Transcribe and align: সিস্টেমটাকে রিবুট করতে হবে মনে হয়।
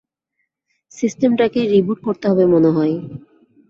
সিস্টেমটাকে 0.91 1.59
রিবুট 1.73 1.97
করতে 2.05 2.25
হবে 2.31 2.45
মনে 2.53 2.69
হয়। 2.69 2.95